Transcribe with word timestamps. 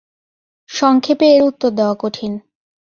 সংক্ষেপে 0.69 1.25
এর 1.35 1.41
উত্তর 1.43 1.69
দেওয়া 1.69 1.95
কঠিন। 1.99 2.31